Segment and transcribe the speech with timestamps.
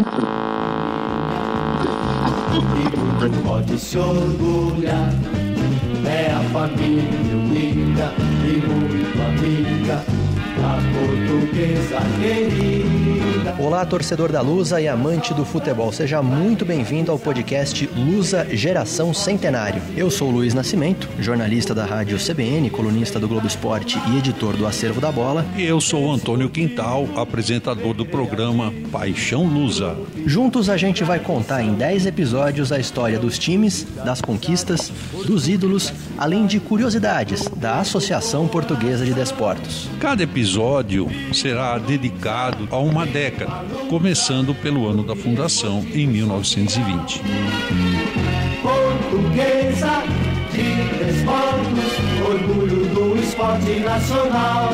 [0.00, 0.02] E
[2.96, 5.12] muito pode se orgulhar.
[6.06, 8.14] É a família unida
[8.46, 10.02] e muito amiga,
[10.64, 12.79] a portuguesa querida.
[13.60, 15.92] Olá, torcedor da Lusa e amante do futebol.
[15.92, 19.82] Seja muito bem-vindo ao podcast Lusa Geração Centenário.
[19.94, 24.66] Eu sou Luiz Nascimento, jornalista da rádio CBN, colunista do Globo Esporte e editor do
[24.66, 25.44] Acervo da Bola.
[25.58, 29.94] E eu sou o Antônio Quintal, apresentador do programa Paixão Lusa.
[30.24, 34.90] Juntos a gente vai contar em 10 episódios a história dos times, das conquistas,
[35.26, 39.86] dos ídolos, além de curiosidades da Associação Portuguesa de Desportos.
[40.00, 43.49] Cada episódio será dedicado a uma década,
[43.88, 47.20] começando pelo ano da fundação, em 1920.
[48.62, 50.02] Portuguesa
[50.52, 54.70] de desportos, orgulho do esporte nacional.